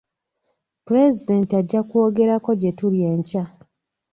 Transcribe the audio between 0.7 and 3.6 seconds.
Pulezidenti ajja kwogerako gye tuli enkya.